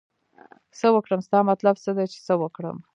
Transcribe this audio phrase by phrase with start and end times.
[0.79, 2.77] څه وکړم ستا مطلب څه دی چې څه وکړم